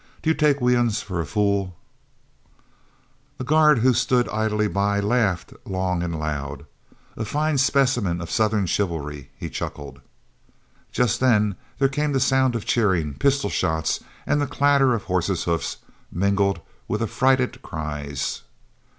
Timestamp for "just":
10.91-11.19